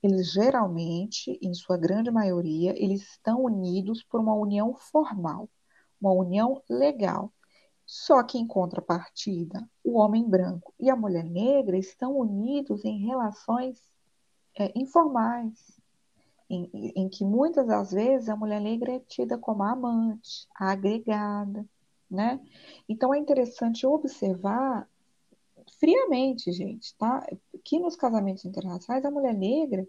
eles 0.02 0.32
geralmente, 0.32 1.38
em 1.42 1.54
sua 1.54 1.78
grande 1.78 2.10
maioria, 2.10 2.74
eles 2.82 3.04
estão 3.04 3.44
unidos 3.44 4.04
por 4.04 4.20
uma 4.20 4.34
união 4.34 4.74
formal, 4.74 5.50
uma 6.00 6.12
união 6.12 6.62
legal. 6.70 7.32
Só 7.86 8.24
que, 8.24 8.38
em 8.38 8.48
contrapartida, 8.48 9.70
o 9.84 9.98
homem 10.00 10.28
branco 10.28 10.74
e 10.80 10.90
a 10.90 10.96
mulher 10.96 11.26
negra 11.26 11.78
estão 11.78 12.18
unidos 12.18 12.86
em 12.86 13.06
relações 13.06 13.80
é, 14.58 14.72
informais, 14.80 15.80
em, 16.50 16.70
em, 16.74 17.10
que 17.10 17.24
muitas 17.24 17.68
das 17.68 17.92
vezes 17.92 18.28
a 18.28 18.36
mulher 18.36 18.60
negra 18.60 18.94
é 18.94 19.00
tida 19.00 19.38
como 19.38 19.64
a 19.64 19.72
amante, 19.72 20.48
a 20.56 20.72
agregada, 20.72 21.66
né? 22.10 22.42
Então 22.90 23.14
é 23.14 23.18
interessante 23.18 23.86
observar 23.86 24.88
friamente, 25.80 26.52
gente, 26.52 26.96
tá? 26.98 27.26
Que 27.64 27.80
nos 27.80 27.96
casamentos 27.96 28.46
internacionais 28.46 29.06
a 29.06 29.12
mulher 29.12 29.34
negra 29.34 29.88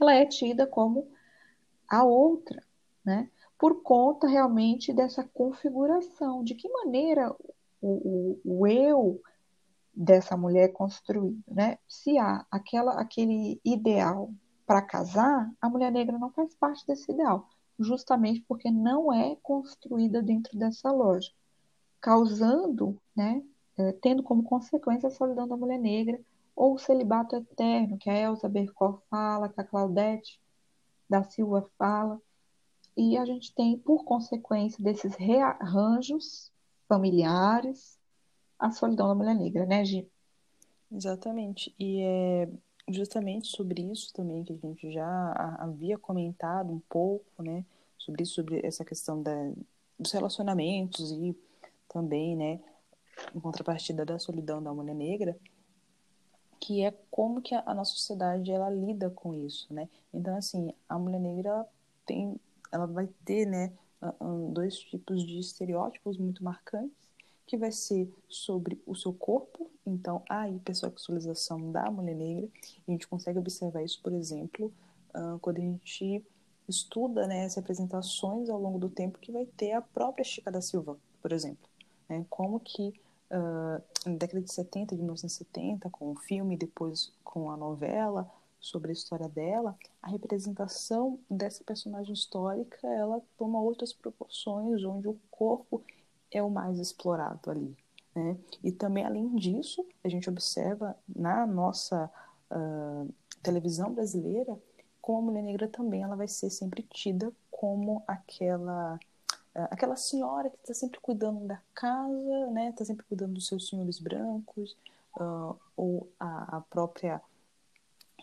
ela 0.00 0.14
é 0.14 0.24
tida 0.24 0.66
como 0.66 1.10
a 1.88 2.04
outra, 2.04 2.62
né? 3.04 3.30
por 3.60 3.82
conta 3.82 4.26
realmente 4.26 4.90
dessa 4.90 5.22
configuração, 5.22 6.42
de 6.42 6.54
que 6.54 6.66
maneira 6.66 7.30
o, 7.82 8.38
o, 8.42 8.60
o 8.62 8.66
eu 8.66 9.20
dessa 9.94 10.34
mulher 10.34 10.70
é 10.70 10.72
construído, 10.72 11.44
né? 11.46 11.76
Se 11.86 12.16
há 12.16 12.46
aquela, 12.50 12.98
aquele 12.98 13.60
ideal 13.62 14.32
para 14.66 14.80
casar, 14.80 15.52
a 15.60 15.68
mulher 15.68 15.92
negra 15.92 16.18
não 16.18 16.30
faz 16.30 16.54
parte 16.54 16.86
desse 16.86 17.12
ideal, 17.12 17.46
justamente 17.78 18.40
porque 18.48 18.70
não 18.70 19.12
é 19.12 19.36
construída 19.42 20.22
dentro 20.22 20.58
dessa 20.58 20.90
lógica, 20.90 21.36
causando, 22.00 22.98
né, 23.14 23.42
é, 23.76 23.92
tendo 23.92 24.22
como 24.22 24.42
consequência 24.42 25.08
a 25.08 25.12
solidão 25.12 25.46
da 25.46 25.56
mulher 25.56 25.78
negra 25.78 26.18
ou 26.54 26.74
o 26.74 26.78
celibato 26.78 27.36
eterno, 27.36 27.98
que 27.98 28.10
a 28.10 28.16
Elsa 28.16 28.48
Bercor 28.48 29.00
fala, 29.08 29.48
que 29.48 29.60
a 29.60 29.64
Claudete 29.64 30.40
da 31.08 31.22
Silva 31.24 31.68
fala, 31.78 32.20
e 32.96 33.16
a 33.16 33.24
gente 33.24 33.54
tem, 33.54 33.78
por 33.78 34.04
consequência 34.04 34.82
desses 34.82 35.14
rearranjos 35.14 36.50
familiares, 36.88 37.98
a 38.58 38.70
solidão 38.70 39.08
da 39.08 39.14
mulher 39.14 39.34
negra, 39.34 39.64
né, 39.64 39.84
Gi? 39.84 40.08
Exatamente. 40.92 41.74
E 41.78 42.02
é 42.02 42.48
justamente 42.88 43.48
sobre 43.48 43.82
isso 43.82 44.12
também 44.12 44.44
que 44.44 44.52
a 44.52 44.56
gente 44.56 44.90
já 44.90 45.56
havia 45.60 45.96
comentado 45.96 46.72
um 46.72 46.80
pouco, 46.88 47.42
né, 47.42 47.64
sobre 47.96 48.24
sobre 48.24 48.60
essa 48.66 48.84
questão 48.84 49.22
da, 49.22 49.52
dos 49.98 50.12
relacionamentos 50.12 51.12
e 51.12 51.36
também, 51.88 52.36
né, 52.36 52.60
em 53.34 53.40
contrapartida 53.40 54.04
da 54.04 54.18
solidão 54.18 54.62
da 54.62 54.72
mulher 54.72 54.94
negra, 54.94 55.38
que 56.60 56.84
é 56.84 56.92
como 57.10 57.40
que 57.40 57.54
a, 57.54 57.74
nossa 57.74 57.92
sociedade 57.92 58.52
ela 58.52 58.70
lida 58.70 59.10
com 59.10 59.34
isso, 59.34 59.72
né? 59.72 59.88
Então 60.12 60.36
assim, 60.36 60.72
a 60.88 60.98
mulher 60.98 61.20
negra 61.20 61.66
tem 62.06 62.38
ela 62.72 62.86
vai 62.86 63.08
ter 63.24 63.46
né, 63.46 63.72
dois 64.52 64.78
tipos 64.78 65.26
de 65.26 65.38
estereótipos 65.38 66.16
muito 66.16 66.44
marcantes, 66.44 67.10
que 67.46 67.56
vai 67.56 67.72
ser 67.72 68.08
sobre 68.28 68.80
o 68.86 68.94
seu 68.94 69.12
corpo, 69.12 69.68
então 69.84 70.22
a 70.28 70.48
hipersexualização 70.48 71.72
da 71.72 71.90
mulher 71.90 72.14
negra. 72.14 72.48
A 72.86 72.90
gente 72.90 73.08
consegue 73.08 73.40
observar 73.40 73.82
isso, 73.82 74.00
por 74.00 74.12
exemplo, 74.12 74.72
quando 75.40 75.58
a 75.58 75.60
gente 75.60 76.24
estuda 76.68 77.26
né, 77.26 77.44
as 77.44 77.56
representações 77.56 78.48
ao 78.48 78.60
longo 78.60 78.78
do 78.78 78.88
tempo 78.88 79.18
que 79.18 79.32
vai 79.32 79.44
ter 79.44 79.72
a 79.72 79.82
própria 79.82 80.24
Chica 80.24 80.50
da 80.50 80.60
Silva, 80.60 80.96
por 81.20 81.32
exemplo. 81.32 81.68
Né, 82.08 82.24
como 82.30 82.60
que 82.60 82.94
uh, 83.30 83.82
na 84.08 84.16
década 84.16 84.40
de 84.40 84.52
70, 84.52 84.94
de 84.94 85.02
1970, 85.02 85.88
com 85.90 86.12
o 86.12 86.16
filme, 86.16 86.56
depois 86.56 87.12
com 87.24 87.50
a 87.50 87.56
novela, 87.56 88.30
sobre 88.60 88.90
a 88.90 88.92
história 88.92 89.28
dela, 89.28 89.76
a 90.02 90.08
representação 90.08 91.18
dessa 91.30 91.64
personagem 91.64 92.12
histórica 92.12 92.86
ela 92.86 93.22
toma 93.38 93.60
outras 93.60 93.92
proporções, 93.92 94.84
onde 94.84 95.08
o 95.08 95.18
corpo 95.30 95.82
é 96.30 96.42
o 96.42 96.50
mais 96.50 96.78
explorado 96.78 97.50
ali. 97.50 97.74
Né? 98.14 98.36
E 98.62 98.70
também, 98.70 99.04
além 99.04 99.34
disso, 99.36 99.86
a 100.04 100.08
gente 100.08 100.28
observa 100.28 100.94
na 101.08 101.46
nossa 101.46 102.10
uh, 102.50 103.12
televisão 103.42 103.94
brasileira 103.94 104.58
como 105.00 105.18
a 105.18 105.22
mulher 105.22 105.42
negra 105.42 105.66
também 105.66 106.02
ela 106.02 106.14
vai 106.14 106.28
ser 106.28 106.50
sempre 106.50 106.82
tida 106.82 107.32
como 107.50 108.02
aquela 108.06 109.00
aquela 109.64 109.96
senhora 109.96 110.50
que 110.50 110.56
está 110.58 110.74
sempre 110.74 111.00
cuidando 111.00 111.46
da 111.46 111.60
casa, 111.74 112.50
né? 112.50 112.70
Está 112.70 112.84
sempre 112.84 113.04
cuidando 113.06 113.34
dos 113.34 113.46
seus 113.46 113.68
senhores 113.68 113.98
brancos, 113.98 114.76
uh, 115.18 115.56
ou 115.76 116.08
a, 116.18 116.58
a 116.58 116.60
própria 116.62 117.20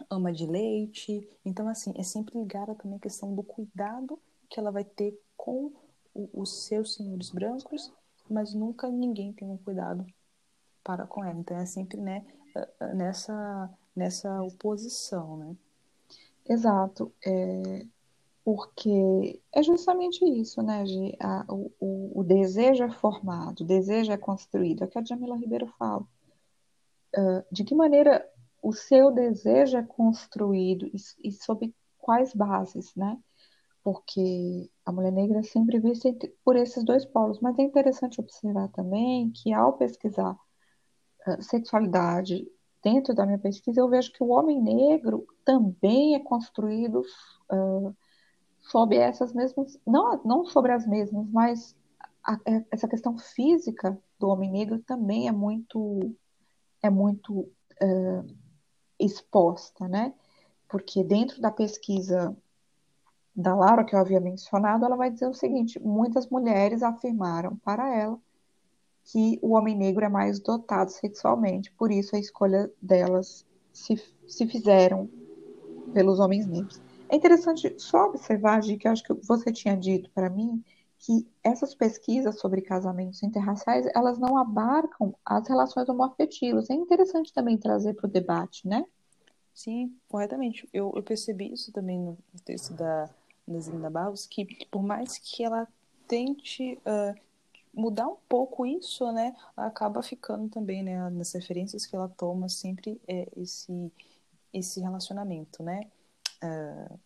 ama 0.09 0.31
de 0.31 0.45
leite. 0.45 1.27
Então, 1.45 1.67
assim, 1.67 1.93
é 1.95 2.03
sempre 2.03 2.37
ligada 2.37 2.75
também 2.75 2.97
a 2.97 3.01
questão 3.01 3.33
do 3.33 3.43
cuidado 3.43 4.19
que 4.49 4.59
ela 4.59 4.71
vai 4.71 4.83
ter 4.83 5.19
com 5.35 5.71
o, 6.13 6.29
os 6.33 6.65
seus 6.65 6.93
senhores 6.95 7.29
brancos, 7.29 7.91
mas 8.29 8.53
nunca 8.53 8.89
ninguém 8.89 9.33
tem 9.33 9.49
um 9.49 9.57
cuidado 9.57 10.05
para 10.83 11.05
com 11.05 11.23
ela. 11.23 11.39
Então, 11.39 11.57
é 11.57 11.65
sempre 11.65 11.97
né, 11.99 12.25
nessa, 12.93 13.69
nessa 13.95 14.41
oposição, 14.41 15.37
né? 15.37 15.55
Exato. 16.47 17.11
É, 17.25 17.85
porque 18.47 19.41
é 19.53 19.61
justamente 19.61 20.23
isso, 20.23 20.61
né, 20.61 20.85
Gi? 20.85 21.17
A, 21.19 21.45
o, 21.49 22.21
o, 22.21 22.23
desejo 22.23 22.81
é 22.81 22.89
formado, 22.89 23.59
o 23.59 23.65
desejo 23.65 24.09
é 24.09 24.17
construído. 24.17 24.83
É 24.83 24.85
o 24.85 24.89
que 24.89 24.97
a 24.97 25.03
Jamila 25.03 25.35
Ribeiro 25.35 25.67
fala. 25.77 26.07
Uh, 27.13 27.43
de 27.51 27.65
que 27.65 27.75
maneira 27.75 28.25
o 28.63 28.71
seu 28.71 29.11
desejo 29.11 29.75
é 29.75 29.83
construído 29.83 30.85
e, 30.85 30.95
e 31.25 31.31
sob 31.33 31.75
quais 31.97 32.33
bases, 32.33 32.95
né? 32.95 33.17
Porque 33.83 34.71
a 34.85 34.93
mulher 34.93 35.11
negra 35.11 35.39
é 35.39 35.43
sempre 35.43 35.77
vista 35.77 36.07
por 36.41 36.55
esses 36.55 36.85
dois 36.85 37.03
polos. 37.03 37.41
Mas 37.41 37.59
é 37.59 37.63
interessante 37.63 38.21
observar 38.21 38.69
também 38.69 39.29
que 39.29 39.51
ao 39.51 39.73
pesquisar 39.73 40.39
uh, 41.27 41.43
sexualidade 41.43 42.49
dentro 42.81 43.13
da 43.13 43.25
minha 43.25 43.39
pesquisa, 43.39 43.81
eu 43.81 43.89
vejo 43.89 44.13
que 44.13 44.23
o 44.23 44.29
homem 44.29 44.61
negro 44.61 45.27
também 45.43 46.15
é 46.15 46.19
construído 46.21 47.01
uh, 47.51 47.93
sob 48.69 48.95
essas 48.95 49.33
mesmas, 49.33 49.79
não, 49.85 50.21
não 50.23 50.45
sobre 50.45 50.71
as 50.71 50.85
mesmas, 50.85 51.25
mas 51.29 51.75
a, 52.23 52.37
essa 52.71 52.87
questão 52.87 53.17
física 53.17 53.97
do 54.19 54.27
homem 54.27 54.51
negro 54.51 54.79
também 54.79 55.27
é 55.27 55.31
muito 55.31 56.13
é 56.81 56.89
muito 56.89 57.39
uh, 57.39 58.35
exposta, 58.99 59.87
né? 59.87 60.13
Porque 60.67 61.03
dentro 61.03 61.41
da 61.41 61.49
pesquisa 61.49 62.35
da 63.35 63.55
Laura, 63.55 63.85
que 63.85 63.95
eu 63.95 63.99
havia 63.99 64.19
mencionado, 64.19 64.85
ela 64.85 64.95
vai 64.95 65.09
dizer 65.09 65.27
o 65.27 65.33
seguinte: 65.33 65.79
muitas 65.79 66.27
mulheres 66.27 66.83
afirmaram 66.83 67.55
para 67.57 67.95
ela 67.95 68.19
que 69.05 69.39
o 69.41 69.53
homem 69.53 69.75
negro 69.75 70.03
é 70.03 70.09
mais 70.09 70.39
dotado 70.39 70.89
sexualmente, 70.89 71.71
por 71.71 71.89
isso 71.91 72.15
a 72.15 72.19
escolha 72.19 72.69
delas 72.81 73.45
se, 73.71 73.95
se 74.27 74.45
fizeram 74.45 75.09
pelos 75.93 76.19
homens 76.19 76.45
negros. 76.45 76.86
É 77.09 77.15
interessante 77.15 77.73
só 77.79 78.05
observar, 78.05 78.61
Gi, 78.61 78.77
que 78.77 78.87
eu 78.87 78.91
acho 78.91 79.03
que 79.03 79.13
você 79.13 79.51
tinha 79.51 79.75
dito 79.77 80.09
para 80.11 80.29
mim, 80.29 80.63
que 80.99 81.27
essas 81.43 81.75
pesquisas 81.75 82.39
sobre 82.39 82.61
casamentos 82.61 83.21
interraciais, 83.23 83.85
elas 83.95 84.17
não 84.17 84.37
abarcam 84.37 85.15
as 85.23 85.47
relações 85.47 85.87
homoafetivas. 85.87 86.69
É 86.69 86.73
interessante 86.73 87.31
também 87.31 87.57
trazer 87.57 87.93
para 87.93 88.07
o 88.07 88.11
debate, 88.11 88.67
né? 88.67 88.83
Sim, 89.53 89.95
corretamente. 90.07 90.67
Eu, 90.73 90.91
eu 90.95 91.03
percebi 91.03 91.53
isso 91.53 91.71
também 91.71 91.99
no 91.99 92.17
texto 92.43 92.73
da 92.73 93.09
Neslinda 93.47 93.89
Barros, 93.89 94.25
que 94.25 94.45
por 94.69 94.83
mais 94.83 95.17
que 95.17 95.43
ela 95.43 95.67
tente 96.07 96.79
uh, 96.85 97.19
mudar 97.73 98.07
um 98.07 98.17
pouco 98.27 98.65
isso, 98.65 99.11
né, 99.11 99.35
acaba 99.55 100.01
ficando 100.01 100.49
também, 100.49 100.83
né, 100.83 101.09
nas 101.09 101.33
referências 101.33 101.85
que 101.85 101.95
ela 101.95 102.09
toma 102.09 102.49
sempre 102.49 102.99
é 103.07 103.27
esse 103.37 103.91
esse 104.53 104.79
relacionamento, 104.79 105.61
né, 105.61 105.81
uh, 106.43 106.99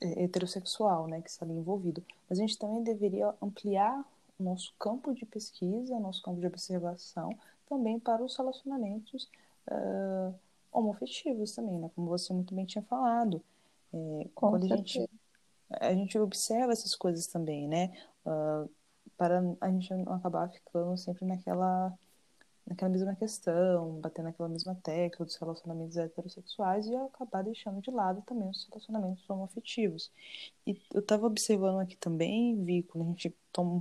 heterossexual, 0.00 1.06
né, 1.06 1.20
que 1.20 1.28
está 1.28 1.44
ali 1.44 1.54
envolvido. 1.54 2.02
Mas 2.28 2.38
a 2.38 2.42
gente 2.42 2.58
também 2.58 2.82
deveria 2.82 3.34
ampliar 3.40 4.04
o 4.38 4.42
nosso 4.42 4.74
campo 4.78 5.14
de 5.14 5.26
pesquisa, 5.26 5.98
nosso 6.00 6.22
campo 6.22 6.40
de 6.40 6.46
observação, 6.46 7.30
também 7.68 7.98
para 7.98 8.22
os 8.22 8.36
relacionamentos 8.36 9.28
uh, 9.68 10.34
homoafetivos 10.72 11.52
também, 11.52 11.78
né, 11.78 11.90
como 11.94 12.08
você 12.08 12.32
muito 12.32 12.54
bem 12.54 12.64
tinha 12.64 12.82
falado. 12.82 13.42
É, 13.92 14.28
quando 14.34 14.64
a 14.64 14.76
gente, 14.76 15.10
a 15.68 15.92
gente 15.92 16.18
observa 16.18 16.72
essas 16.72 16.94
coisas 16.94 17.26
também, 17.26 17.66
né? 17.66 17.92
Uh, 18.24 18.70
para 19.16 19.42
a 19.60 19.68
gente 19.68 19.92
não 19.92 20.14
acabar 20.14 20.48
ficando 20.48 20.96
sempre 20.96 21.26
naquela 21.26 21.92
naquela 22.70 22.88
mesma 22.88 23.16
questão, 23.16 24.00
batendo 24.00 24.26
naquela 24.26 24.48
mesma 24.48 24.76
tecla 24.76 25.26
dos 25.26 25.36
relacionamentos 25.36 25.96
heterossexuais 25.96 26.86
e 26.86 26.94
acabar 26.94 27.42
deixando 27.42 27.80
de 27.82 27.90
lado 27.90 28.22
também 28.22 28.48
os 28.48 28.64
relacionamentos 28.68 29.28
homoafetivos. 29.28 30.10
E 30.66 30.80
eu 30.94 31.00
estava 31.00 31.26
observando 31.26 31.80
aqui 31.80 31.96
também, 31.96 32.64
vi, 32.64 32.84
quando 32.84 33.04
a 33.04 33.08
gente 33.08 33.36
toma 33.52 33.74